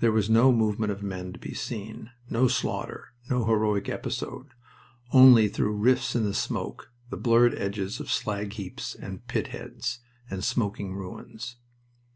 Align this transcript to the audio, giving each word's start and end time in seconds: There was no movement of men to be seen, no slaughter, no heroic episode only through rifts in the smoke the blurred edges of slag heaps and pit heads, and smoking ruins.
There 0.00 0.10
was 0.10 0.28
no 0.28 0.50
movement 0.50 0.90
of 0.90 1.00
men 1.00 1.32
to 1.32 1.38
be 1.38 1.54
seen, 1.54 2.10
no 2.28 2.48
slaughter, 2.48 3.12
no 3.30 3.44
heroic 3.44 3.88
episode 3.88 4.48
only 5.12 5.46
through 5.46 5.76
rifts 5.76 6.16
in 6.16 6.24
the 6.24 6.34
smoke 6.34 6.90
the 7.08 7.16
blurred 7.16 7.54
edges 7.56 8.00
of 8.00 8.10
slag 8.10 8.54
heaps 8.54 8.96
and 8.96 9.24
pit 9.28 9.46
heads, 9.46 10.00
and 10.28 10.42
smoking 10.42 10.96
ruins. 10.96 11.54